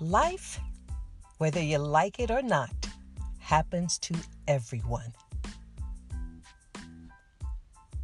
[0.00, 0.58] Life,
[1.36, 2.70] whether you like it or not,
[3.38, 4.14] happens to
[4.48, 5.12] everyone.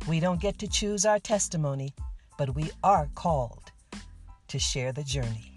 [0.07, 1.95] We don't get to choose our testimony,
[2.37, 3.73] but we are called
[4.49, 5.57] to share the journey.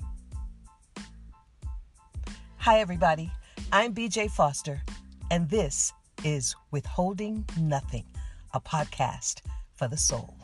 [2.60, 3.30] Hi, everybody.
[3.74, 4.82] I'm BJ Foster,
[5.30, 5.92] and this
[6.24, 8.06] is Withholding Nothing,
[8.54, 9.42] a podcast
[9.76, 10.39] for the soul.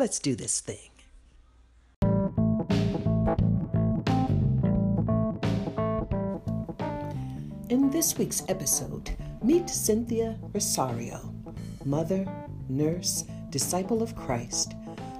[0.00, 0.88] Let's do this thing.
[7.68, 9.10] In this week's episode,
[9.42, 11.34] meet Cynthia Rosario,
[11.84, 12.26] mother,
[12.70, 14.72] nurse, disciple of Christ,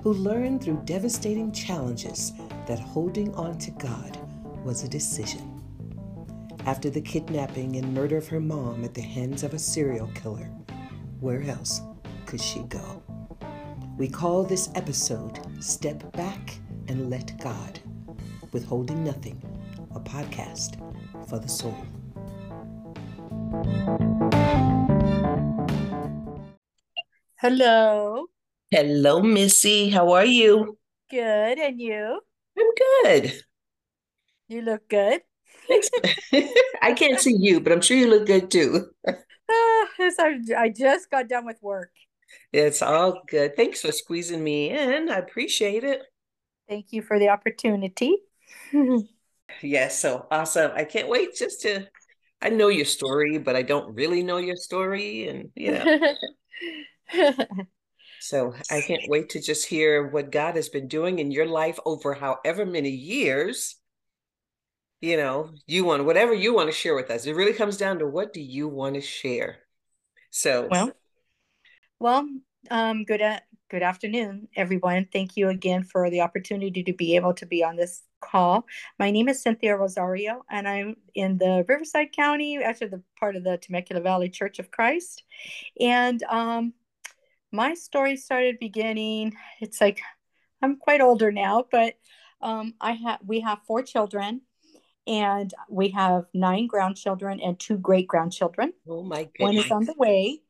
[0.03, 2.33] who learned through devastating challenges
[2.67, 4.19] that holding on to God
[4.65, 5.61] was a decision.
[6.65, 10.51] After the kidnapping and murder of her mom at the hands of a serial killer,
[11.21, 11.83] where else
[12.25, 13.03] could she go?
[14.01, 16.57] We call this episode Step Back
[16.89, 17.81] and Let God,
[18.51, 19.43] Withholding Nothing,
[19.95, 20.81] a podcast
[21.29, 21.77] for the soul.
[27.37, 28.25] Hello.
[28.71, 29.91] Hello, Missy.
[29.91, 30.79] How are you?
[31.11, 31.59] Good.
[31.59, 32.23] And you?
[32.59, 32.67] I'm
[33.05, 33.35] good.
[34.49, 35.21] You look good.
[36.81, 38.87] I can't see you, but I'm sure you look good too.
[39.53, 41.91] Ah, yes, I, I just got done with work.
[42.53, 43.57] It's all good.
[43.57, 45.09] Thanks for squeezing me in.
[45.09, 46.03] I appreciate it.
[46.69, 48.17] Thank you for the opportunity.
[49.63, 50.71] Yes, so awesome.
[50.75, 51.87] I can't wait just to
[52.41, 56.15] I know your story, but I don't really know your story and you know.
[58.23, 61.79] So I can't wait to just hear what God has been doing in your life
[61.87, 63.77] over however many years.
[65.01, 67.25] You know, you want whatever you want to share with us.
[67.25, 69.61] It really comes down to what do you want to share.
[70.31, 70.93] So well,
[72.01, 72.27] well,
[72.71, 75.07] um, good at good afternoon, everyone.
[75.13, 78.67] Thank you again for the opportunity to be able to be on this call.
[78.99, 83.45] My name is Cynthia Rosario, and I'm in the Riverside County, actually the part of
[83.45, 85.23] the Temecula Valley Church of Christ.
[85.79, 86.73] And um,
[87.53, 89.37] my story started beginning.
[89.61, 90.01] It's like
[90.63, 91.97] I'm quite older now, but
[92.41, 94.41] um, I have we have four children,
[95.07, 98.73] and we have nine grandchildren and two great grandchildren.
[98.89, 99.39] Oh my goodness!
[99.39, 100.41] One is on the way.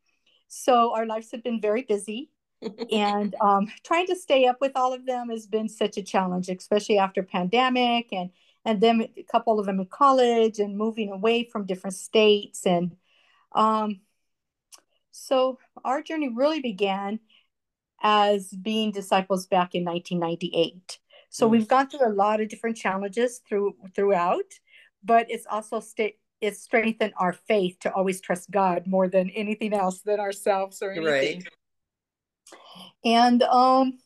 [0.50, 2.30] So our lives have been very busy.
[2.92, 6.50] and um, trying to stay up with all of them has been such a challenge,
[6.50, 8.30] especially after pandemic and
[8.66, 12.94] and then a couple of them in college and moving away from different states and
[13.52, 14.00] um,
[15.10, 17.20] so our journey really began
[18.02, 20.98] as being disciples back in 1998.
[21.28, 21.50] So mm.
[21.50, 24.58] we've gone through a lot of different challenges through throughout,
[25.04, 29.72] but it's also sta- it's strengthened our faith to always trust God more than anything
[29.72, 31.38] else than ourselves or anything.
[31.38, 31.48] Right.
[33.04, 33.98] And um,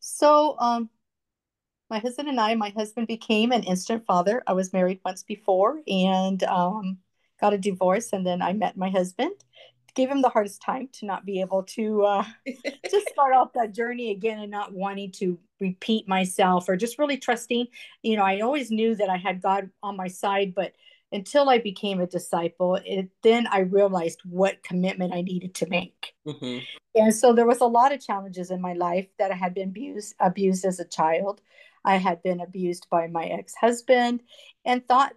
[0.00, 0.90] so um,
[1.90, 4.42] my husband and I, my husband became an instant father.
[4.46, 6.98] I was married once before and um,
[7.40, 9.32] got a divorce, and then I met my husband
[9.94, 12.24] gave him the hardest time to not be able to uh,
[12.90, 17.18] just start off that journey again and not wanting to repeat myself or just really
[17.18, 17.66] trusting.
[18.02, 20.72] You know, I always knew that I had God on my side, but
[21.12, 26.14] until I became a disciple, it, then I realized what commitment I needed to make.
[26.26, 26.64] Mm-hmm.
[26.94, 29.68] And so there was a lot of challenges in my life that I had been
[29.68, 31.40] abused, abused as a child.
[31.84, 34.22] I had been abused by my ex-husband
[34.64, 35.12] and thought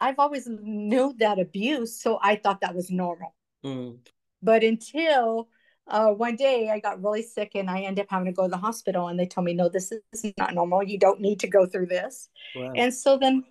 [0.00, 3.34] I've always knew that abuse, so I thought that was normal.
[3.64, 3.98] Mm.
[4.42, 5.48] But until
[5.88, 8.50] uh, one day I got really sick and I ended up having to go to
[8.50, 10.82] the hospital and they told me, no, this is not normal.
[10.82, 12.28] You don't need to go through this.
[12.54, 12.72] Wow.
[12.76, 13.44] And so then,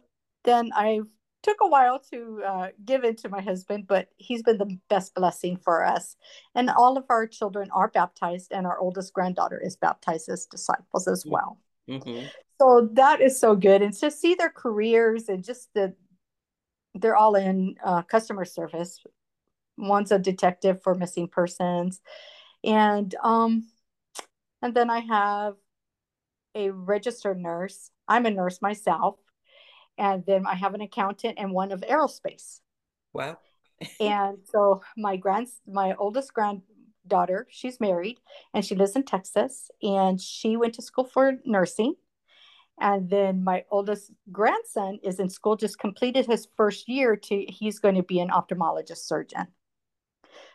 [0.44, 1.02] then I
[1.48, 5.16] took a while to uh, give in to my husband, but he's been the best
[5.16, 6.16] blessing for us.
[6.56, 11.08] And all of our children are baptized and our oldest granddaughter is baptized as disciples
[11.08, 11.60] as well.
[11.90, 12.26] Mm-hmm.
[12.60, 13.82] So that is so good.
[13.82, 15.94] And to see their careers and just the,
[16.96, 19.00] they're all in uh, customer service
[19.78, 22.02] one's a detective for missing persons
[22.64, 23.64] and um
[24.64, 25.54] and then i have
[26.56, 29.18] a registered nurse i'm a nurse myself
[29.98, 32.60] and then i have an accountant and one of aerospace.
[33.14, 33.38] Wow.
[34.00, 38.20] And so my grand my oldest granddaughter she's married
[38.54, 41.96] and she lives in texas and she went to school for nursing.
[42.80, 47.80] And then my oldest grandson is in school just completed his first year to he's
[47.80, 49.48] going to be an ophthalmologist surgeon.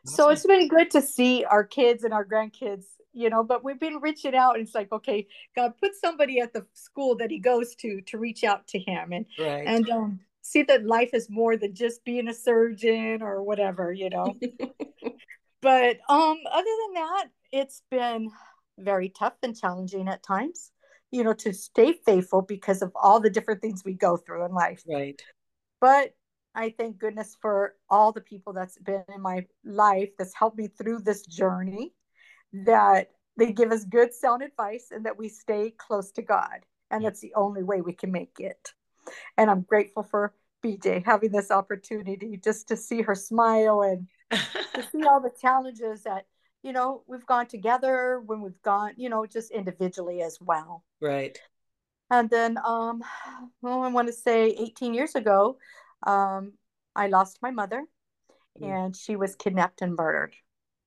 [0.05, 3.81] So it's been good to see our kids and our grandkids you know but we've
[3.81, 7.39] been reaching out and it's like okay god put somebody at the school that he
[7.39, 9.65] goes to to reach out to him and right.
[9.67, 14.09] and um, see that life is more than just being a surgeon or whatever you
[14.09, 14.35] know
[15.61, 18.31] but um other than that it's been
[18.79, 20.73] very tough and challenging at times,
[21.11, 24.53] you know, to stay faithful because of all the different things we go through in
[24.53, 24.83] life.
[24.89, 25.21] Right.
[25.81, 26.15] But
[26.55, 30.69] I thank goodness for all the people that's been in my life that's helped me
[30.69, 31.93] through this journey,
[32.53, 36.61] that they give us good sound advice and that we stay close to God.
[36.91, 38.73] And that's the only way we can make it.
[39.39, 44.07] And I'm grateful for BJ having this opportunity just to see her smile and
[44.75, 46.27] to see all the challenges that,
[46.63, 50.85] you know, we've gone together when we've gone, you know, just individually as well.
[51.01, 51.39] Right.
[52.11, 53.03] And then, um,
[53.63, 55.57] well, I want to say 18 years ago,
[56.07, 56.53] um,
[56.95, 57.85] I lost my mother
[58.61, 58.67] mm.
[58.67, 60.35] and she was kidnapped and murdered.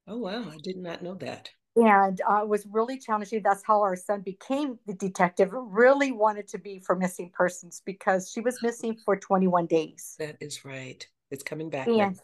[0.07, 0.49] Oh, wow.
[0.49, 1.49] I did not know that.
[1.75, 3.41] And uh, it was really challenging.
[3.43, 5.49] That's how our son became the detective.
[5.51, 10.15] Really wanted to be for missing persons because she was missing for 21 days.
[10.19, 11.05] That is right.
[11.31, 11.87] It's coming back.
[11.87, 12.17] And,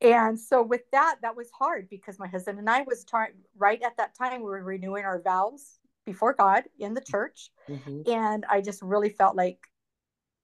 [0.00, 3.80] and so with that, that was hard because my husband and I was trying right
[3.82, 7.50] at that time, we were renewing our vows before God in the church.
[7.68, 8.10] Mm-hmm.
[8.10, 9.58] And I just really felt like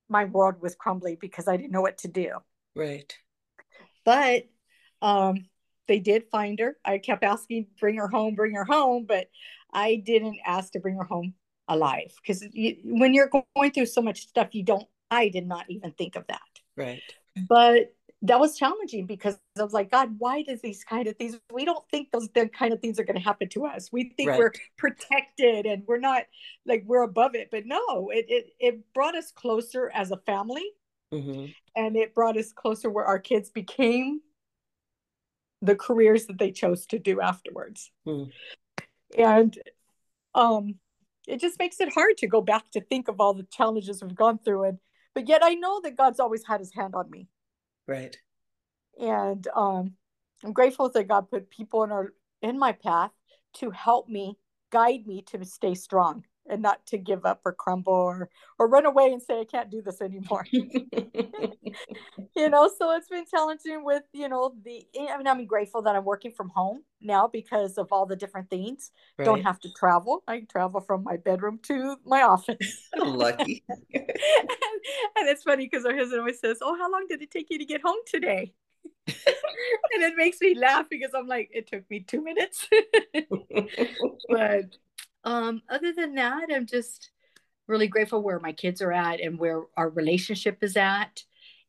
[0.08, 2.31] my world was crumbling because I didn't know what to do.
[2.75, 3.14] Right.
[4.05, 4.44] But
[5.02, 5.46] um,
[5.87, 6.77] they did find her.
[6.85, 9.29] I kept asking, bring her home, bring her home, but
[9.73, 11.35] I didn't ask to bring her home
[11.69, 12.45] alive because
[12.85, 16.27] when you're going through so much stuff, you don't, I did not even think of
[16.29, 16.41] that.
[16.77, 17.03] Right.
[17.49, 17.95] But
[18.25, 21.39] that was challenging because I was like, God, why does these kind of things?
[21.53, 23.91] We don't think those kind of things are going to happen to us.
[23.93, 24.39] We think right.
[24.39, 26.23] we're protected and we're not
[26.65, 27.49] like we're above it.
[27.51, 30.67] But no, it it it brought us closer as a family,
[31.13, 31.47] mm-hmm.
[31.77, 34.21] and it brought us closer where our kids became
[35.65, 37.91] the careers that they chose to do afterwards.
[38.07, 38.31] Mm.
[39.17, 39.59] And
[40.35, 40.75] um,
[41.27, 44.15] it just makes it hard to go back to think of all the challenges we've
[44.15, 44.79] gone through, and
[45.15, 47.29] but yet I know that God's always had His hand on me
[47.87, 48.17] Right.
[49.01, 49.95] And um,
[50.43, 52.13] I'm grateful that God put people in our
[52.43, 53.11] in my path
[53.55, 54.39] to help me,
[54.71, 58.87] guide me to stay strong and not to give up or crumble or or run
[58.87, 60.46] away and say I can't do this anymore.
[60.52, 65.96] you know, so it's been challenging with, you know, the I mean I'm grateful that
[65.96, 68.91] I'm working from home now because of all the different things.
[69.19, 69.25] Right.
[69.25, 70.23] Don't have to travel.
[70.29, 72.88] I travel from my bedroom to my office.
[72.96, 73.64] Lucky.
[73.69, 77.49] and, and it's funny because our husband always says, "Oh, how long did it take
[77.50, 78.55] you to get home today?"
[79.06, 82.69] and it makes me laugh because I'm like, it took me two minutes.
[84.29, 84.76] but
[85.25, 87.11] um, other than that, I'm just
[87.67, 91.25] really grateful where my kids are at and where our relationship is at.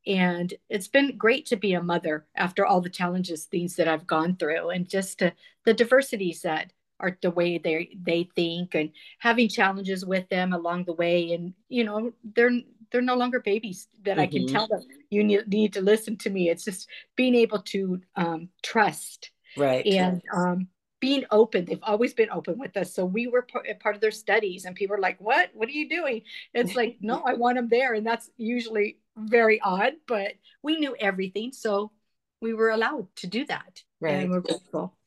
[0.07, 4.05] And it's been great to be a mother after all the challenges, things that I've
[4.05, 5.33] gone through, and just to,
[5.65, 10.85] the diversities that are the way they they think, and having challenges with them along
[10.85, 11.33] the way.
[11.33, 12.51] And you know, they're
[12.91, 14.19] they're no longer babies that mm-hmm.
[14.19, 14.55] I can mm-hmm.
[14.55, 16.49] tell them you need, need to listen to me.
[16.49, 20.67] It's just being able to um, trust, right, and um,
[21.05, 21.65] being open.
[21.65, 22.91] They've always been open with us.
[22.91, 23.45] So we were
[23.79, 25.51] part of their studies and people are like what?
[25.53, 26.23] What are you doing?
[26.51, 27.93] It's like no i want them there.
[27.93, 31.51] And that's usually very odd but we knew everything.
[31.53, 31.91] So
[32.41, 33.83] we were allowed to do that.
[34.01, 34.15] Right.
[34.15, 34.97] and we're grateful.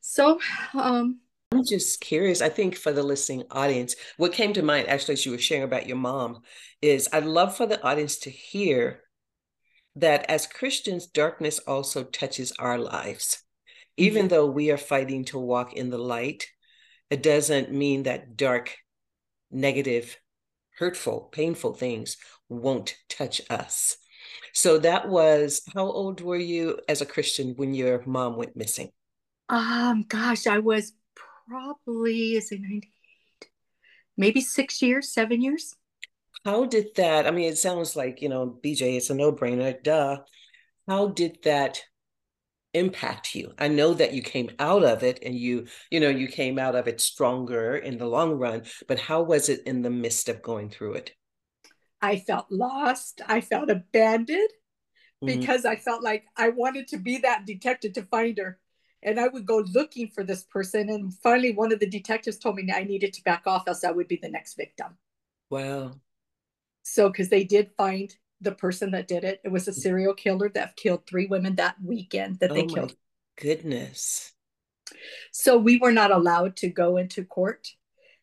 [0.00, 0.40] So
[0.72, 1.20] um
[1.52, 2.40] I'm just curious.
[2.40, 5.64] I think for the listening audience, what came to mind actually as you were sharing
[5.64, 6.40] about your mom
[6.80, 9.02] is I'd love for the audience to hear
[9.96, 13.42] that as Christians, darkness also touches our lives
[14.00, 16.46] even though we are fighting to walk in the light,
[17.10, 18.74] it doesn't mean that dark,
[19.50, 20.16] negative,
[20.78, 22.16] hurtful, painful things
[22.48, 23.98] won't touch us.
[24.54, 28.90] So that was how old were you as a Christian when your mom went missing?
[29.50, 30.94] Um, gosh, I was
[31.46, 33.50] probably is it 98,
[34.16, 35.76] maybe six years, seven years.
[36.46, 37.26] How did that?
[37.26, 40.20] I mean, it sounds like, you know, BJ, it's a no-brainer, duh.
[40.88, 41.82] How did that
[42.74, 43.52] impact you.
[43.58, 46.74] I know that you came out of it and you you know you came out
[46.74, 50.42] of it stronger in the long run but how was it in the midst of
[50.42, 51.12] going through it?
[52.00, 53.20] I felt lost.
[53.26, 54.48] I felt abandoned
[55.22, 55.38] mm-hmm.
[55.38, 58.58] because i felt like i wanted to be that detective to find her.
[59.02, 62.56] And i would go looking for this person and finally one of the detectives told
[62.56, 64.96] me i needed to back off else i would be the next victim.
[65.50, 65.92] Wow.
[66.82, 69.40] So because they did find the person that did it.
[69.44, 72.94] It was a serial killer that killed three women that weekend that oh they killed.
[73.40, 74.32] Goodness.
[75.32, 77.68] So we were not allowed to go into court.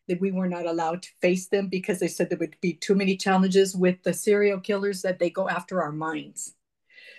[0.08, 2.94] That we were not allowed to face them because they said there would be too
[2.94, 6.54] many challenges with the serial killers that they go after our minds.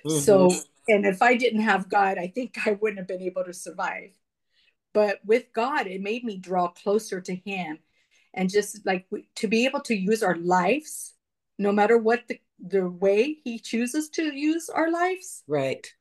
[0.03, 0.20] Mm-hmm.
[0.20, 0.51] So,
[0.88, 4.18] and if I didn't have God, I think I wouldn't have been able to survive.
[4.91, 7.77] But with God, it made me draw closer to Him
[8.34, 11.13] and just like to be able to use our lives,
[11.58, 15.94] no matter what the the way he chooses to use our lives right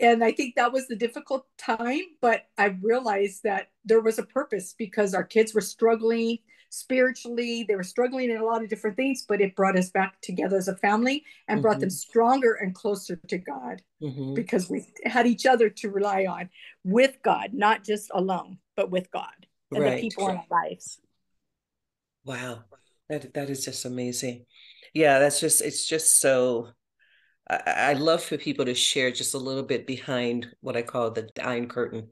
[0.00, 4.24] and I think that was the difficult time, but I realized that there was a
[4.24, 6.38] purpose because our kids were struggling
[6.70, 10.20] spiritually, they were struggling in a lot of different things, but it brought us back
[10.20, 11.62] together as a family and mm-hmm.
[11.62, 12.10] brought them mm-hmm.
[12.10, 14.34] stronger and closer to God mm-hmm.
[14.34, 16.50] because we had each other to rely on
[16.82, 19.96] with God, not just alone, but with God and right.
[19.96, 20.98] the people in our lives.
[22.24, 22.64] Wow.
[23.08, 24.46] That that is just amazing.
[24.92, 26.68] Yeah, that's just it's just so
[27.48, 31.10] I, I love for people to share just a little bit behind what I call
[31.10, 32.08] the Iron Curtain,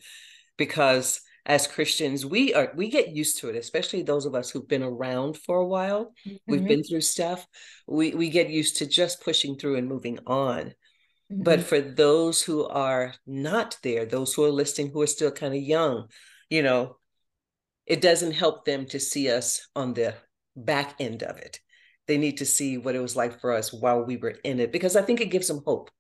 [0.57, 4.69] because as Christians, we are we get used to it, especially those of us who've
[4.69, 6.13] been around for a while.
[6.27, 6.37] Mm-hmm.
[6.47, 7.47] We've been through stuff.
[7.87, 10.75] We we get used to just pushing through and moving on.
[11.33, 11.43] Mm-hmm.
[11.43, 15.55] But for those who are not there, those who are listening who are still kind
[15.55, 16.09] of young,
[16.49, 16.97] you know,
[17.87, 20.15] it doesn't help them to see us on the
[20.55, 21.59] back end of it
[22.13, 24.71] they need to see what it was like for us while we were in it
[24.71, 25.91] because I think it gives them hope.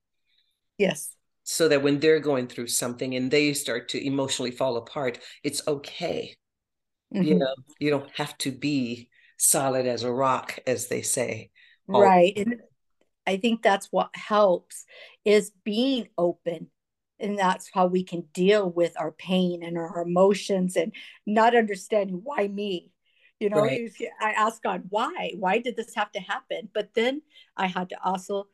[0.76, 1.16] Yes.
[1.42, 5.66] So that when they're going through something and they start to emotionally fall apart, it's
[5.66, 6.36] okay.
[7.14, 7.24] Mm-hmm.
[7.24, 11.50] You know, you don't have to be solid as a rock, as they say.
[11.88, 12.34] Right.
[12.36, 12.60] And
[13.26, 14.84] I think that's what helps
[15.24, 16.68] is being open.
[17.18, 20.92] And that's how we can deal with our pain and our emotions and
[21.26, 22.91] not understanding why me
[23.42, 23.92] you know right.
[24.20, 27.20] i asked god why why did this have to happen but then
[27.56, 28.46] i had to also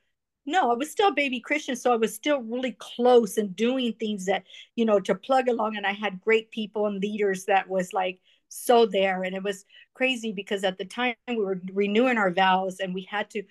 [0.46, 3.92] no i was still a baby christian so i was still really close and doing
[3.92, 7.68] things that you know to plug along and i had great people and leaders that
[7.68, 8.18] was like
[8.48, 9.64] so there and it was
[9.94, 13.42] crazy because at the time we were renewing our vows and we had to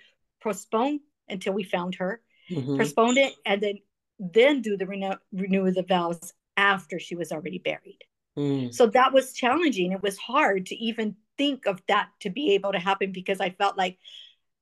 [0.42, 2.78] postpone until we found her mm-hmm.
[2.78, 3.76] postponed it and then
[4.20, 8.00] then do the renew renew the vows after she was already buried
[8.36, 8.74] mm.
[8.74, 12.72] so that was challenging it was hard to even think of that to be able
[12.72, 13.98] to happen because I felt like,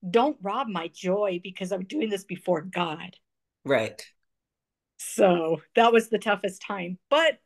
[0.07, 3.15] don't rob my joy because I'm doing this before God.
[3.63, 4.05] Right.
[4.97, 6.99] So that was the toughest time.
[7.09, 7.39] But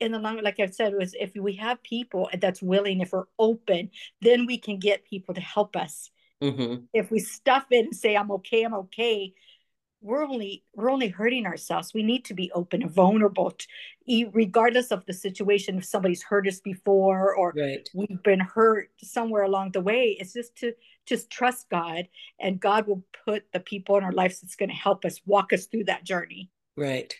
[0.00, 3.24] in the long, like I said, was if we have people that's willing, if we're
[3.38, 6.10] open, then we can get people to help us.
[6.42, 6.84] Mm-hmm.
[6.92, 9.34] If we stuff it and say, I'm okay, I'm okay,
[10.04, 13.50] we're only we're only hurting ourselves we need to be open and vulnerable
[14.06, 17.88] to, regardless of the situation if somebody's hurt us before or right.
[17.94, 20.72] we've been hurt somewhere along the way it's just to
[21.06, 22.06] just trust god
[22.38, 25.52] and god will put the people in our lives that's going to help us walk
[25.52, 27.16] us through that journey right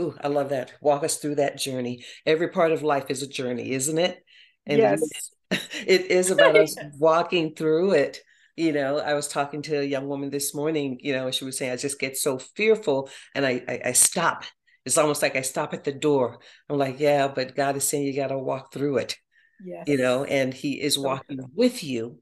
[0.00, 0.72] Ooh, I love that.
[0.80, 2.04] Walk us through that journey.
[2.26, 4.24] Every part of life is a journey, isn't it?
[4.66, 5.30] And yes.
[5.86, 8.23] it is about us walking through it
[8.56, 11.58] you know i was talking to a young woman this morning you know she was
[11.58, 14.44] saying i just get so fearful and I, I i, stop.
[14.84, 16.38] It's almost like i stop at the door.
[16.68, 19.16] I'm like yeah but god is saying you got to walk through it
[19.64, 19.84] yes.
[19.86, 22.18] you know and he is walking with you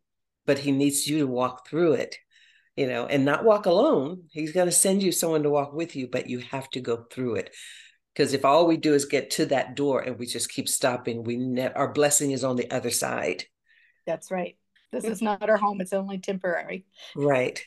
[0.47, 2.17] but he needs you to walk through it
[2.77, 4.23] you know and not walk alone.
[4.31, 7.05] He's going to send you someone to walk with you but you have to go
[7.11, 7.55] through it.
[8.15, 11.25] Because if all we do is get to that door and we just keep stopping
[11.25, 13.45] we ne- our blessing is on the other side.
[14.07, 14.57] That's right
[14.93, 15.81] this is not our home.
[15.81, 16.87] It's only temporary.
[17.17, 17.65] Right.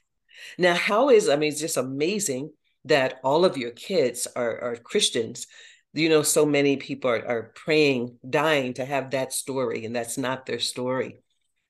[0.57, 2.51] Now, how is, I mean, it's just amazing
[2.85, 5.47] that all of your kids are, are Christians.
[5.93, 10.17] You know, so many people are, are praying, dying to have that story, and that's
[10.17, 11.21] not their story.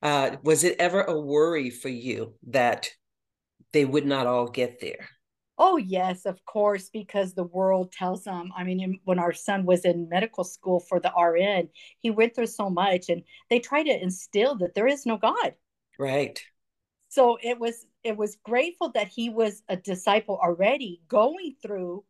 [0.01, 2.89] Uh, was it ever a worry for you that
[3.71, 5.09] they would not all get there?
[5.57, 8.51] Oh, yes, of course, because the world tells them.
[8.55, 11.69] I mean, when our son was in medical school for the RN,
[11.99, 15.55] he went through so much and they try to instill that there is no God.
[15.97, 16.43] Right.
[17.07, 22.03] So it was it was grateful that he was a disciple already going through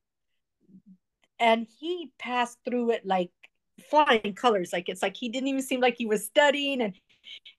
[1.39, 3.29] and he passed through it like
[3.89, 6.95] flying colors like it's like he didn't even seem like he was studying and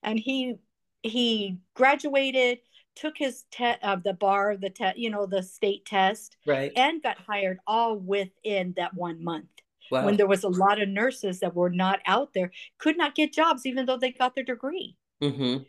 [0.03, 0.57] and he
[1.03, 2.59] he graduated
[2.97, 6.73] took his test of uh, the bar, the test, you know, the state test, right,
[6.77, 9.47] and got hired all within that one month.
[9.91, 10.05] Wow.
[10.05, 13.33] When there was a lot of nurses that were not out there, could not get
[13.33, 14.97] jobs even though they got their degree.
[15.23, 15.63] Mm-hmm.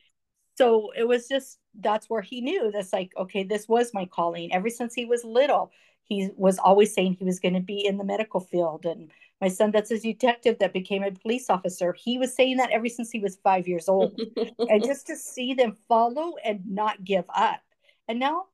[0.58, 4.52] So it was just that's where he knew that's like okay, this was my calling.
[4.52, 5.72] Ever since he was little,
[6.08, 8.86] he was always saying he was going to be in the medical field.
[8.86, 9.12] And
[9.42, 11.94] my son that's a detective that became a police officer.
[11.94, 14.20] He was saying that ever since he was five years old.
[14.58, 17.62] And just to see them follow and not give up.
[18.08, 18.46] And now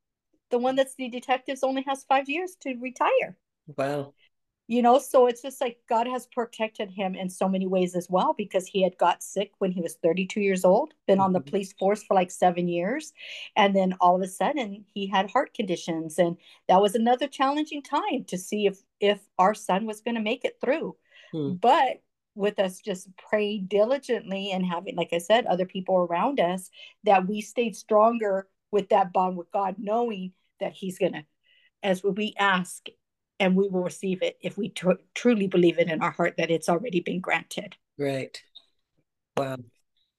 [0.50, 3.38] the one that's the detectives only has five years to retire.
[3.78, 4.14] Wow
[4.68, 8.10] you know so it's just like god has protected him in so many ways as
[8.10, 11.40] well because he had got sick when he was 32 years old been on the
[11.40, 11.50] mm-hmm.
[11.50, 13.14] police force for like seven years
[13.56, 17.82] and then all of a sudden he had heart conditions and that was another challenging
[17.82, 20.96] time to see if if our son was going to make it through
[21.34, 21.54] hmm.
[21.54, 22.02] but
[22.36, 26.70] with us just praying diligently and having like i said other people around us
[27.04, 31.26] that we stayed stronger with that bond with god knowing that he's going to
[31.84, 32.88] as we ask
[33.44, 36.50] and we will receive it if we tr- truly believe it in our heart that
[36.50, 37.76] it's already been granted.
[37.98, 38.42] Right.
[39.36, 39.58] Wow.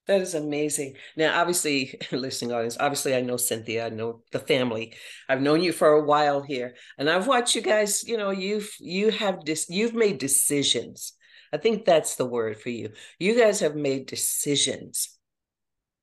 [0.06, 0.96] That is amazing.
[1.16, 4.94] Now, obviously, listening audience, obviously, I know Cynthia, I know the family.
[5.28, 8.04] I've known you for a while here, and I've watched you guys.
[8.06, 11.14] You know, you've you have this, you've made decisions.
[11.54, 12.90] I think that's the word for you.
[13.18, 15.16] You guys have made decisions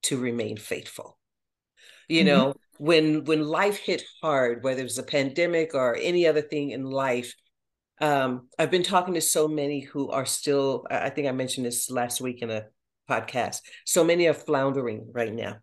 [0.03, 1.19] to remain faithful.
[2.07, 2.27] You mm-hmm.
[2.27, 6.83] know, when when life hit hard, whether it's a pandemic or any other thing in
[6.83, 7.31] life,
[8.01, 10.87] um, I've been talking to so many who are still.
[10.89, 12.63] I think I mentioned this last week in a
[13.07, 13.57] podcast.
[13.85, 15.57] So many are floundering right now,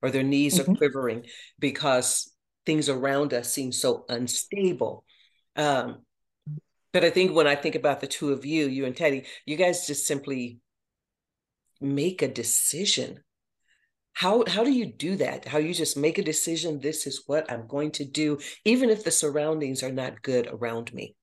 [0.00, 0.72] or their knees mm-hmm.
[0.72, 1.26] are quivering
[1.58, 2.32] because
[2.64, 5.04] things around us seem so unstable.
[5.56, 5.98] Um,
[6.94, 9.56] but I think when I think about the two of you, you and Teddy, you
[9.56, 10.60] guys just simply
[11.82, 13.20] make a decision.
[14.14, 15.46] How how do you do that?
[15.46, 19.04] How you just make a decision, this is what I'm going to do, even if
[19.04, 21.16] the surroundings are not good around me?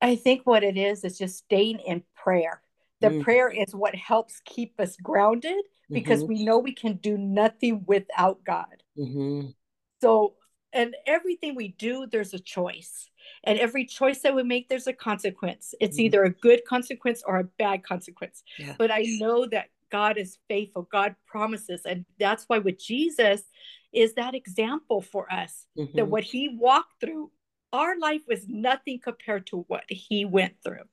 [0.00, 2.62] I think what it is is just staying in prayer
[3.00, 3.22] the mm.
[3.22, 5.56] prayer is what helps keep us grounded
[5.90, 6.28] because mm-hmm.
[6.28, 8.82] we know we can do nothing without God.
[8.98, 9.50] Mm-hmm.
[10.02, 10.34] So,
[10.72, 13.08] and everything we do, there's a choice.
[13.44, 15.74] And every choice that we make, there's a consequence.
[15.80, 16.06] It's mm-hmm.
[16.06, 18.42] either a good consequence or a bad consequence.
[18.58, 18.74] Yeah.
[18.76, 21.82] But I know that God is faithful, God promises.
[21.84, 23.42] And that's why with Jesus
[23.92, 26.10] is that example for us that mm-hmm.
[26.10, 27.30] what he walked through,
[27.72, 30.84] our life was nothing compared to what he went through.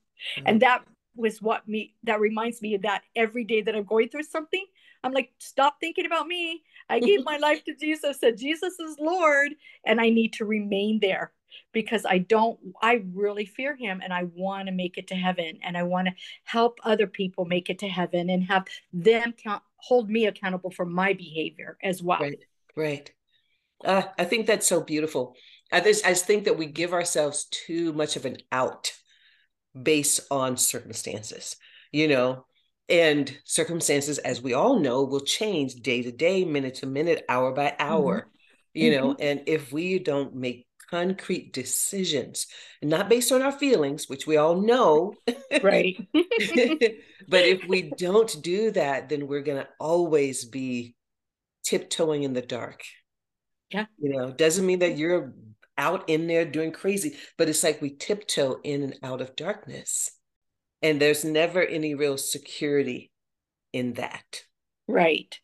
[0.45, 0.83] And that
[1.15, 4.65] was what me that reminds me of that every day that I'm going through something.
[5.03, 6.63] I'm like, stop thinking about me.
[6.89, 9.51] I gave my life to Jesus, said Jesus is Lord,
[9.85, 11.31] and I need to remain there
[11.73, 15.59] because I don't, I really fear him and I want to make it to heaven
[15.63, 19.63] and I want to help other people make it to heaven and have them count,
[19.77, 22.19] hold me accountable for my behavior as well.
[22.19, 22.39] Right,
[22.75, 23.11] right.
[23.83, 25.35] Uh, I think that's so beautiful.
[25.71, 28.93] I just, I just think that we give ourselves too much of an out
[29.79, 31.57] based on circumstances,
[31.91, 32.45] you know,
[32.87, 37.51] and circumstances, as we all know, will change day to day, minute to minute, hour
[37.51, 37.81] by mm-hmm.
[37.81, 38.79] hour, mm-hmm.
[38.79, 39.21] you know, mm-hmm.
[39.21, 42.47] and if we don't make concrete decisions,
[42.81, 45.13] not based on our feelings, which we all know,
[45.61, 45.95] right?
[46.13, 50.95] but if we don't do that, then we're going to always be
[51.65, 52.83] tiptoeing in the dark.
[53.71, 53.85] Yeah.
[53.97, 55.33] You know, doesn't mean that you're
[55.77, 60.11] out in there doing crazy, but it's like we tiptoe in and out of darkness.
[60.81, 63.11] And there's never any real security
[63.73, 64.43] in that.
[64.87, 65.39] Right.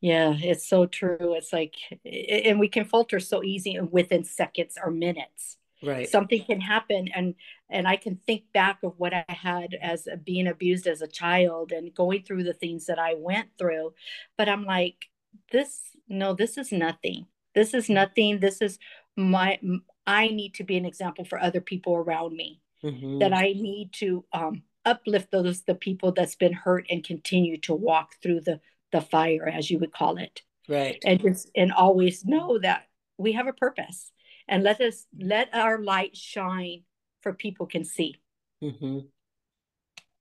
[0.00, 1.34] Yeah, it's so true.
[1.34, 5.56] It's like, and we can falter so easy within seconds or minutes.
[5.82, 6.08] Right.
[6.08, 7.34] Something can happen, and
[7.68, 11.72] and I can think back of what I had as being abused as a child
[11.72, 13.92] and going through the things that I went through,
[14.38, 15.06] but I'm like,
[15.52, 17.26] this no, this is nothing.
[17.54, 18.40] This is nothing.
[18.40, 18.78] This is
[19.16, 19.58] my
[20.06, 22.60] I need to be an example for other people around me.
[22.84, 23.18] Mm-hmm.
[23.18, 27.74] That I need to um, uplift those the people that's been hurt and continue to
[27.74, 28.60] walk through the
[28.92, 30.42] the fire, as you would call it.
[30.68, 30.98] Right.
[31.04, 32.86] And just and always know that
[33.18, 34.10] we have a purpose,
[34.48, 36.82] and let us let our light shine
[37.22, 38.16] for people can see.
[38.62, 38.98] Mm-hmm.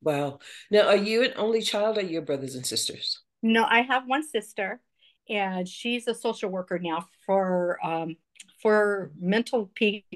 [0.01, 0.39] Wow.
[0.69, 3.21] Now, are you an only child, or your brothers and sisters?
[3.41, 4.81] No, I have one sister,
[5.27, 8.17] and she's a social worker now for um,
[8.61, 9.71] for mental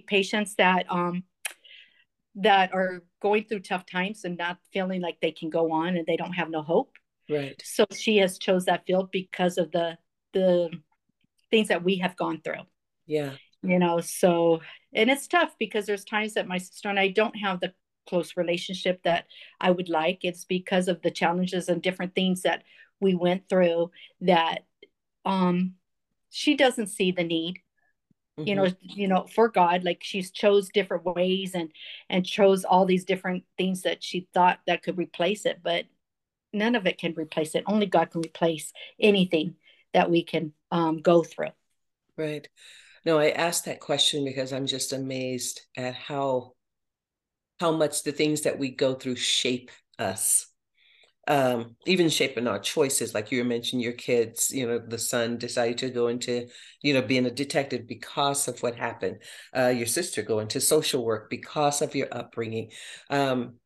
[0.08, 1.24] patients that um,
[2.36, 6.06] that are going through tough times and not feeling like they can go on and
[6.06, 6.92] they don't have no hope.
[7.30, 7.62] Right.
[7.64, 9.98] So she has chose that field because of the
[10.34, 10.70] the
[11.52, 12.64] things that we have gone through.
[13.06, 13.34] Yeah.
[13.62, 14.62] You know, so
[14.94, 17.74] and it's tough because there's times that my sister and I don't have the
[18.08, 19.26] close relationship that
[19.60, 20.20] I would like.
[20.24, 22.64] It's because of the challenges and different things that
[23.00, 24.66] we went through that
[25.26, 25.74] um
[26.30, 27.60] she doesn't see the need
[28.38, 29.00] you know mm-hmm.
[29.00, 31.72] you know for god like she's chose different ways and
[32.10, 35.86] and chose all these different things that she thought that could replace it but
[36.54, 39.56] none of it can replace it only god can replace anything
[39.94, 41.52] that we can um, go through
[42.18, 42.48] right
[43.06, 46.54] no i asked that question because i'm just amazed at how
[47.60, 50.50] how much the things that we go through shape us
[51.30, 53.14] um, even shaping our choices.
[53.14, 56.48] Like you mentioned, your kids, you know, the son decided to go into,
[56.82, 59.20] you know, being a detective because of what happened.
[59.56, 62.72] Uh, your sister go into social work because of your upbringing.
[63.12, 63.59] Um,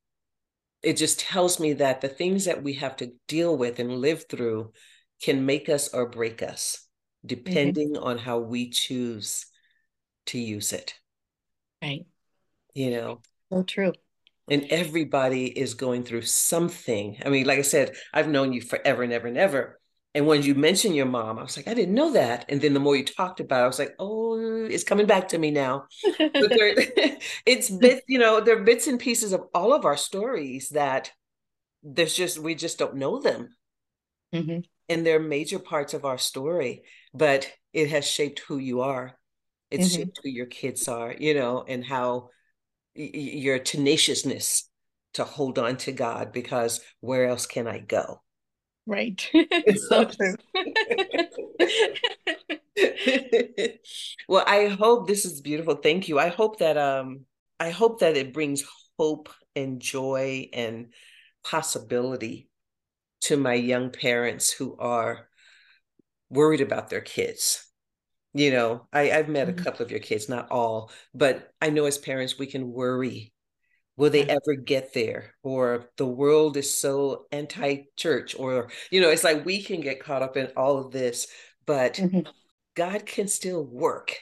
[0.84, 4.26] it just tells me that the things that we have to deal with and live
[4.30, 4.74] through
[5.22, 6.86] can make us or break us,
[7.26, 8.04] depending mm-hmm.
[8.04, 9.46] on how we choose
[10.28, 10.96] to use it.
[11.82, 12.06] Right.
[12.74, 13.22] You know.
[13.52, 13.94] So true
[14.50, 17.18] and everybody is going through something.
[17.26, 19.80] I mean, like I said, I've known you forever and ever and ever,
[20.16, 22.46] And when you mentioned your mom, I was like, I didn't know that.
[22.48, 25.30] And then the more you talked about it, I was like, oh, it's coming back
[25.30, 25.88] to me now.
[27.46, 31.12] It's bits, you know, there are bits and pieces of all of our stories that
[31.82, 33.50] there's just, we just don't know them.
[34.34, 34.60] Mm-hmm.
[34.90, 39.18] And they're major parts of our story, but it has shaped who you are.
[39.72, 40.04] It's mm-hmm.
[40.04, 42.30] shaped who your kids are, you know, and how
[42.96, 44.70] y- your tenaciousness
[45.14, 48.23] to hold on to God because where else can I go?
[48.86, 49.30] Right.
[49.34, 50.36] it's so true.
[54.28, 55.76] well, I hope this is beautiful.
[55.76, 56.20] Thank you.
[56.20, 57.22] I hope that um
[57.60, 58.64] I hope that it brings
[58.98, 60.88] hope and joy and
[61.44, 62.50] possibility
[63.22, 65.28] to my young parents who are
[66.30, 67.66] worried about their kids.
[68.34, 69.60] You know, I, I've met mm-hmm.
[69.60, 73.33] a couple of your kids, not all, but I know as parents we can worry
[73.96, 75.36] will they ever get there?
[75.44, 80.24] Or the world is so anti-church or you know it's like we can get caught
[80.24, 81.28] up in all of this
[81.66, 82.22] but mm-hmm.
[82.76, 84.18] god can still work.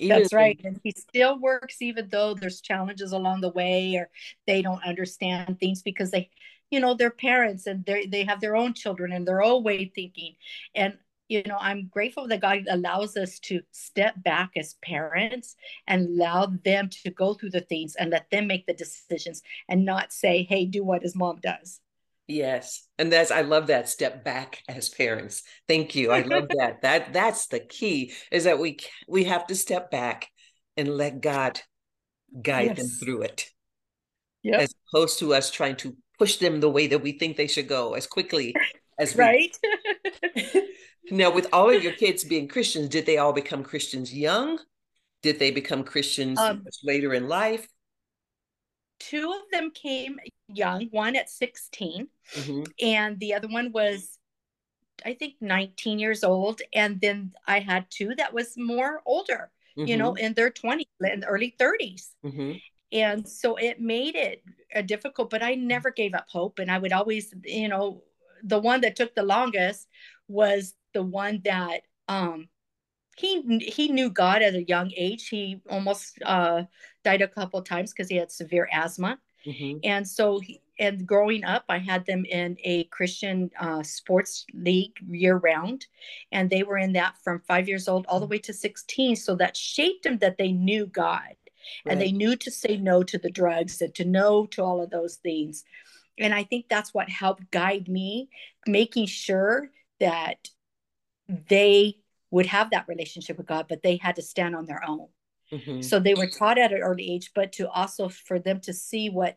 [0.00, 4.10] That's right and he still works even though there's challenges along the way or
[4.46, 6.30] they don't understand things because they
[6.70, 9.84] you know they're parents and they they have their own children and their own way
[9.84, 10.34] of thinking.
[10.74, 15.56] And you know i'm grateful that god allows us to step back as parents
[15.86, 19.84] and allow them to go through the things and let them make the decisions and
[19.84, 21.80] not say hey do what his mom does.
[22.26, 22.86] Yes.
[22.98, 25.42] And that's i love that step back as parents.
[25.68, 26.10] Thank you.
[26.10, 26.82] I love that.
[26.82, 30.28] That that's the key is that we we have to step back
[30.76, 31.60] and let god
[32.40, 32.78] guide yes.
[32.78, 33.50] them through it.
[34.42, 34.60] Yep.
[34.60, 37.66] as opposed to us trying to push them the way that we think they should
[37.66, 38.54] go as quickly
[38.98, 39.56] as right
[41.10, 44.58] Now, with all of your kids being Christians, did they all become Christians young?
[45.22, 47.68] Did they become Christians um, later in life?
[48.98, 52.62] Two of them came young, one at 16, mm-hmm.
[52.80, 54.18] and the other one was,
[55.04, 56.62] I think, 19 years old.
[56.72, 59.88] And then I had two that was more older, mm-hmm.
[59.88, 60.26] you know, mm-hmm.
[60.26, 62.08] in their 20s, in early 30s.
[62.24, 62.52] Mm-hmm.
[62.92, 66.60] And so it made it uh, difficult, but I never gave up hope.
[66.60, 68.02] And I would always, you know,
[68.42, 69.88] the one that took the longest
[70.28, 72.48] was the one that um,
[73.16, 75.28] he he knew God at a young age.
[75.28, 76.62] He almost uh,
[77.04, 79.78] died a couple times because he had severe asthma, mm-hmm.
[79.84, 84.96] and so he, and growing up, I had them in a Christian uh, sports league
[85.08, 85.86] year round,
[86.32, 89.16] and they were in that from five years old all the way to sixteen.
[89.16, 91.38] So that shaped them that they knew God, right.
[91.86, 94.90] and they knew to say no to the drugs and to no to all of
[94.90, 95.64] those things.
[96.18, 98.28] And I think that's what helped guide me,
[98.66, 100.48] making sure that
[101.28, 101.96] they
[102.30, 105.08] would have that relationship with God, but they had to stand on their own.
[105.52, 105.82] Mm-hmm.
[105.82, 109.08] So they were taught at an early age, but to also for them to see
[109.10, 109.36] what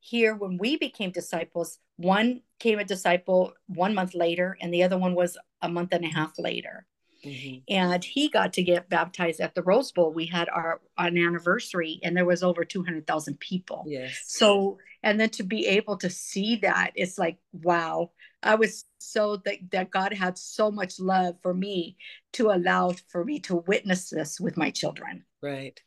[0.00, 4.98] here when we became disciples, one came a disciple one month later, and the other
[4.98, 6.86] one was a month and a half later.
[7.24, 7.58] Mm-hmm.
[7.68, 10.12] And he got to get baptized at the Rose Bowl.
[10.12, 13.84] We had our an anniversary, and there was over two hundred thousand people.
[13.86, 14.20] Yes.
[14.26, 18.10] So, and then to be able to see that, it's like wow.
[18.42, 21.96] I was so that, that God had so much love for me
[22.34, 25.24] to allow for me to witness this with my children.
[25.40, 25.80] Right.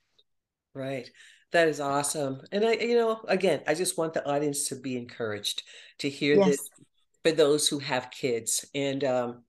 [0.74, 1.10] Right.
[1.52, 2.42] That is awesome.
[2.52, 5.64] And I, you know, again, I just want the audience to be encouraged
[6.00, 6.48] to hear yes.
[6.48, 6.70] this
[7.24, 9.44] for those who have kids and um,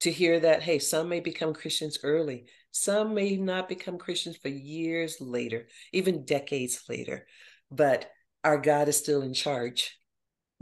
[0.00, 4.48] to hear that, hey, some may become Christians early, some may not become Christians for
[4.48, 7.26] years later, even decades later,
[7.70, 8.10] but
[8.42, 9.96] our God is still in charge.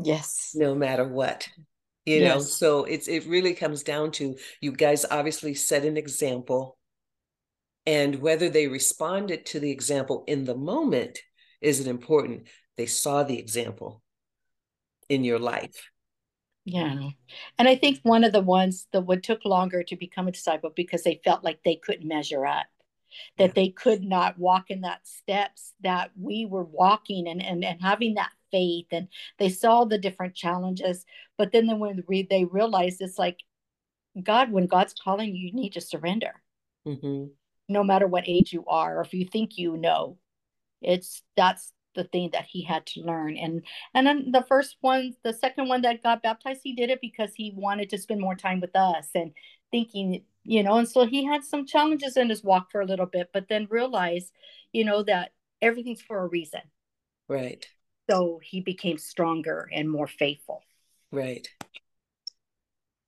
[0.04, 0.52] Yes.
[0.54, 1.48] No matter what.
[2.06, 2.34] You yes.
[2.34, 6.78] know, so it's it really comes down to you guys obviously set an example
[7.86, 11.18] and whether they responded to the example in the moment
[11.60, 12.48] isn't important.
[12.76, 14.02] They saw the example
[15.08, 15.90] in your life.
[16.64, 17.10] Yeah.
[17.58, 20.70] And I think one of the ones that would took longer to become a disciple
[20.74, 22.66] because they felt like they couldn't measure up,
[23.38, 23.52] that yeah.
[23.54, 28.14] they could not walk in that steps that we were walking and, and, and having
[28.14, 29.08] that faith and
[29.38, 31.04] they saw the different challenges
[31.38, 33.40] but then when they realized it's like
[34.22, 36.32] god when god's calling you you need to surrender.
[36.86, 37.26] Mm-hmm.
[37.68, 40.16] no matter what age you are or if you think you know
[40.82, 43.36] it's that's the thing that he had to learn.
[43.36, 43.62] And
[43.94, 47.30] and then the first one the second one that got baptized he did it because
[47.34, 49.32] he wanted to spend more time with us and
[49.70, 53.06] thinking you know and so he had some challenges in his walk for a little
[53.06, 54.32] bit but then realized
[54.72, 56.60] you know that everything's for a reason.
[57.28, 57.66] Right
[58.10, 60.62] so he became stronger and more faithful.
[61.12, 61.48] Right.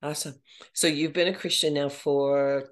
[0.01, 0.35] Awesome.
[0.73, 2.69] So you've been a Christian now for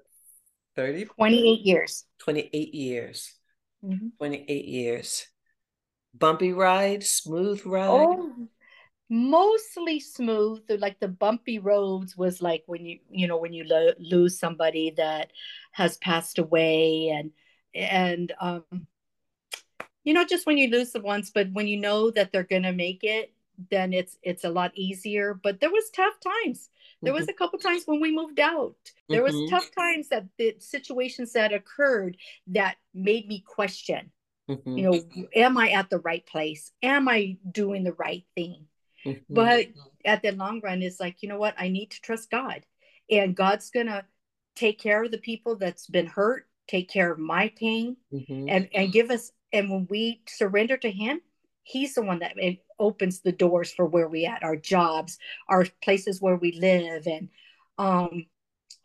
[0.76, 2.04] 30 28 years.
[2.18, 3.34] 28 years.
[3.84, 4.08] Mm-hmm.
[4.18, 5.26] 28 years.
[6.14, 7.88] Bumpy ride, smooth ride.
[7.88, 8.48] Oh,
[9.08, 13.92] mostly smooth like the bumpy roads was like when you you know when you lo-
[13.98, 15.30] lose somebody that
[15.72, 17.30] has passed away and
[17.74, 18.86] and um
[20.04, 22.62] you know just when you lose the ones but when you know that they're going
[22.62, 23.32] to make it
[23.70, 26.68] then it's it's a lot easier but there was tough times
[27.02, 27.30] there was mm-hmm.
[27.30, 28.74] a couple times when we moved out
[29.08, 29.54] there was mm-hmm.
[29.54, 34.10] tough times that the situations that occurred that made me question
[34.48, 34.78] mm-hmm.
[34.78, 35.00] you know
[35.34, 38.64] am i at the right place am i doing the right thing
[39.04, 39.34] mm-hmm.
[39.34, 39.66] but
[40.04, 42.64] at the long run it's like you know what i need to trust god
[43.10, 44.04] and god's gonna
[44.56, 48.48] take care of the people that's been hurt take care of my pain mm-hmm.
[48.48, 51.20] and and give us and when we surrender to him
[51.64, 52.36] he's the one that
[52.78, 57.28] opens the doors for where we at our jobs our places where we live and
[57.78, 58.26] um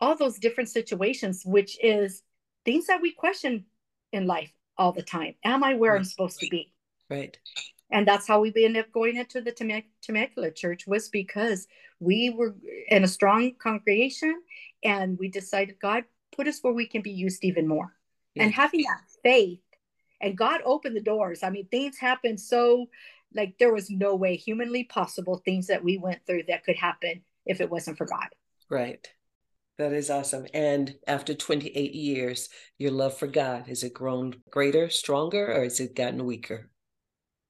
[0.00, 2.22] all those different situations which is
[2.64, 3.64] things that we question
[4.12, 5.98] in life all the time am i where right.
[5.98, 6.72] i'm supposed to be
[7.10, 7.38] right
[7.90, 11.66] and that's how we ended up going into the Temecula church was because
[12.00, 12.54] we were
[12.88, 14.42] in a strong congregation
[14.84, 16.04] and we decided god
[16.36, 17.92] put us where we can be used even more
[18.34, 18.44] yeah.
[18.44, 19.60] and having that faith
[20.20, 21.42] and God opened the doors.
[21.42, 22.86] I mean, things happened so
[23.34, 27.22] like there was no way humanly possible things that we went through that could happen
[27.46, 28.28] if it wasn't for God.
[28.70, 29.06] Right.
[29.78, 30.46] That is awesome.
[30.52, 35.78] And after 28 years, your love for God, has it grown greater, stronger, or has
[35.78, 36.68] it gotten weaker?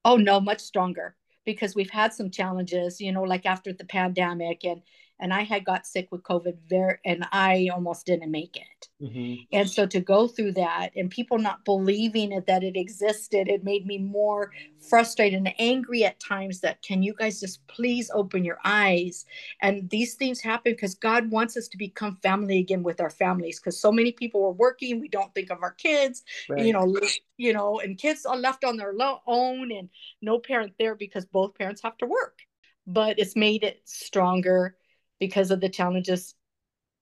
[0.05, 4.65] Oh, no, much stronger because we've had some challenges, you know, like after the pandemic
[4.65, 4.83] and
[5.21, 8.89] and I had got sick with COVID very, and I almost didn't make it.
[9.03, 9.43] Mm-hmm.
[9.53, 13.65] And so to go through that and people not believing it that it existed, it
[13.65, 14.53] made me more
[14.89, 16.61] frustrated and angry at times.
[16.61, 19.25] That can you guys just please open your eyes?
[19.61, 23.59] And these things happen because God wants us to become family again with our families.
[23.59, 26.65] Because so many people are working, we don't think of our kids, right.
[26.65, 26.95] you know,
[27.37, 28.95] you know, and kids are left on their
[29.27, 29.89] own and
[30.23, 32.39] no parent there because both parents have to work.
[32.87, 34.77] But it's made it stronger
[35.19, 36.35] because of the challenges,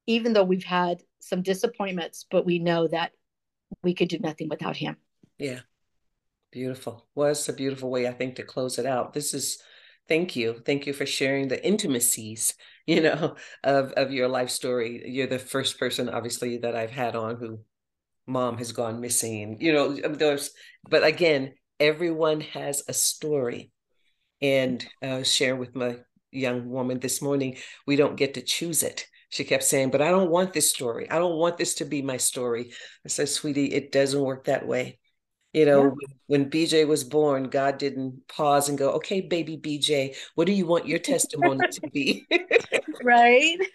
[0.06, 3.12] even though we've had some disappointments, but we know that
[3.82, 4.96] we could do nothing without him.
[5.38, 5.60] Yeah.
[6.52, 7.06] Beautiful.
[7.14, 9.12] Well, a beautiful way, I think, to close it out.
[9.12, 9.58] This is
[10.08, 10.62] thank you.
[10.64, 12.54] Thank you for sharing the intimacies,
[12.86, 15.02] you know, of, of your life story.
[15.06, 17.60] You're the first person, obviously, that I've had on who
[18.26, 20.50] mom has gone missing, you know, those,
[20.88, 23.70] but again, everyone has a story.
[24.42, 25.96] And uh, share with my
[26.36, 29.06] young woman this morning, we don't get to choose it.
[29.30, 31.10] She kept saying, But I don't want this story.
[31.10, 32.72] I don't want this to be my story.
[33.04, 34.98] I said, Sweetie, it doesn't work that way.
[35.56, 36.08] You know, yeah.
[36.26, 40.66] when BJ was born, God didn't pause and go, okay, baby BJ, what do you
[40.66, 42.26] want your testimony to be?
[43.02, 43.56] right.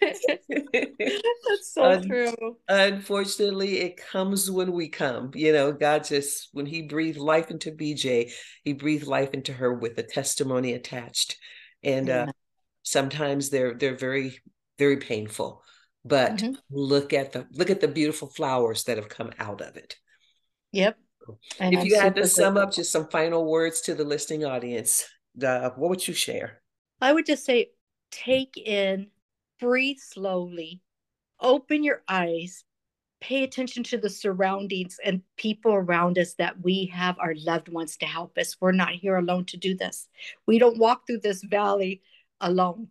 [0.70, 2.56] That's so Un- true.
[2.68, 5.32] Unfortunately, it comes when we come.
[5.34, 8.30] You know, God just, when He breathed life into BJ,
[8.62, 11.36] He breathed life into her with a testimony attached.
[11.82, 12.26] And uh,
[12.82, 14.38] sometimes they're they're very
[14.78, 15.62] very painful
[16.04, 16.52] but mm-hmm.
[16.70, 19.96] look at the look at the beautiful flowers that have come out of it.
[20.72, 20.98] Yep.
[21.60, 24.44] And if I'm you had to sum up just some final words to the listening
[24.44, 25.06] audience
[25.42, 26.60] uh, what would you share?
[27.00, 27.70] I would just say
[28.10, 29.08] take in
[29.60, 30.82] breathe slowly
[31.40, 32.64] open your eyes
[33.20, 37.96] pay attention to the surroundings and people around us that we have our loved ones
[37.96, 38.56] to help us.
[38.60, 40.08] We're not here alone to do this.
[40.46, 42.02] We don't walk through this valley
[42.42, 42.88] alone.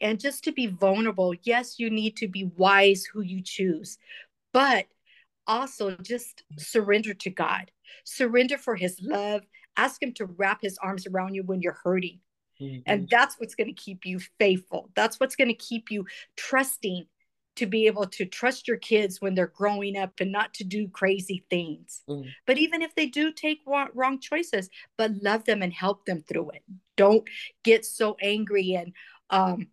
[0.00, 3.98] And just to be vulnerable, yes, you need to be wise who you choose,
[4.52, 4.86] but
[5.46, 7.70] also just surrender to God.
[8.04, 9.42] Surrender for his love.
[9.76, 12.20] Ask him to wrap his arms around you when you're hurting.
[12.60, 12.80] Mm-hmm.
[12.86, 14.90] And that's what's going to keep you faithful.
[14.94, 17.06] That's what's going to keep you trusting
[17.56, 20.88] to be able to trust your kids when they're growing up and not to do
[20.88, 22.02] crazy things.
[22.08, 22.28] Mm.
[22.46, 26.50] But even if they do take wrong choices, but love them and help them through
[26.50, 26.62] it.
[26.96, 27.28] Don't
[27.64, 28.92] get so angry and
[29.30, 29.68] um,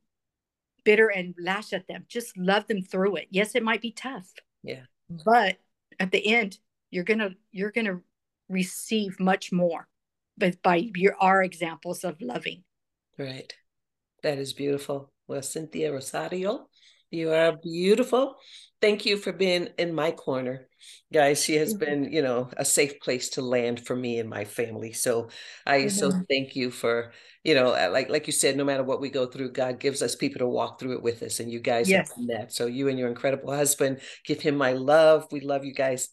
[0.83, 2.05] bitter and lash at them.
[2.07, 3.27] Just love them through it.
[3.29, 4.33] Yes, it might be tough.
[4.63, 4.83] Yeah.
[5.25, 5.57] But
[5.99, 6.57] at the end,
[6.91, 8.01] you're gonna you're gonna
[8.49, 9.87] receive much more,
[10.37, 12.63] but by your our examples of loving.
[13.17, 13.53] Right.
[14.23, 15.11] That is beautiful.
[15.27, 16.69] Well, Cynthia Rosario,
[17.11, 18.35] you are beautiful.
[18.81, 20.67] Thank you for being in my corner.
[21.11, 21.85] Guys, she has mm-hmm.
[21.85, 24.93] been, you know, a safe place to land for me and my family.
[24.93, 25.29] So
[25.65, 25.89] I mm-hmm.
[25.89, 27.11] so thank you for,
[27.43, 30.01] you know, uh, like like you said, no matter what we go through, God gives
[30.01, 31.39] us people to walk through it with us.
[31.39, 32.09] And you guys yes.
[32.09, 32.53] have done that.
[32.53, 35.27] So you and your incredible husband, give him my love.
[35.31, 36.09] We love you guys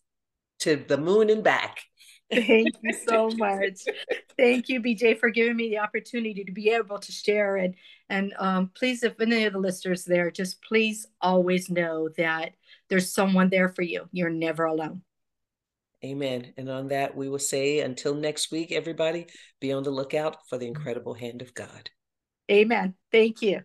[0.60, 1.82] to the moon and back.
[2.32, 3.80] Thank you so much.
[4.36, 7.56] Thank you, BJ, for giving me the opportunity to be able to share.
[7.56, 7.74] And
[8.08, 12.52] and um, please, if any of the listeners there, just please always know that
[12.88, 14.08] there's someone there for you.
[14.12, 15.02] You're never alone.
[16.04, 16.52] Amen.
[16.58, 19.26] And on that, we will say until next week, everybody,
[19.60, 21.88] be on the lookout for the incredible hand of God.
[22.50, 22.94] Amen.
[23.10, 23.62] Thank you.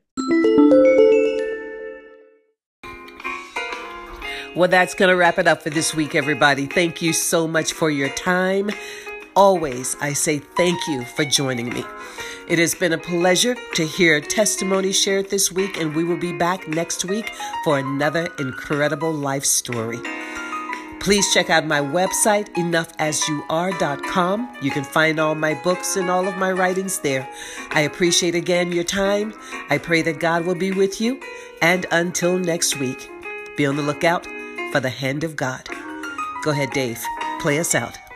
[4.59, 6.65] Well, that's going to wrap it up for this week, everybody.
[6.65, 8.69] Thank you so much for your time.
[9.33, 11.85] Always, I say thank you for joining me.
[12.49, 16.33] It has been a pleasure to hear testimony shared this week, and we will be
[16.33, 17.31] back next week
[17.63, 19.99] for another incredible life story.
[20.99, 24.57] Please check out my website, enoughasyouare.com.
[24.61, 27.29] You can find all my books and all of my writings there.
[27.69, 29.33] I appreciate again your time.
[29.69, 31.21] I pray that God will be with you.
[31.61, 33.09] And until next week,
[33.55, 34.27] be on the lookout
[34.71, 35.67] for the hand of God.
[36.43, 37.03] Go ahead, Dave.
[37.39, 38.08] Play us out.